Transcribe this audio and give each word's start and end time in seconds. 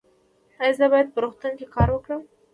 ایا 0.61 0.73
زه 0.79 0.85
باید 0.91 1.07
په 1.13 1.19
روغتون 1.23 1.51
کې 1.59 1.65
کار 1.75 1.89
وکړم؟ 1.91 2.21